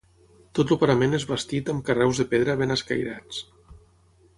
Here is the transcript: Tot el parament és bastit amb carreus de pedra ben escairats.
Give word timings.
Tot 0.59 0.71
el 0.75 0.79
parament 0.83 1.13
és 1.17 1.27
bastit 1.33 1.71
amb 1.75 1.85
carreus 1.91 2.23
de 2.23 2.29
pedra 2.35 2.59
ben 2.63 2.79
escairats. 2.81 3.45